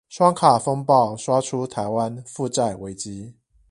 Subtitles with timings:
[0.09, 3.35] 雙卡風暴刷出台灣負債危機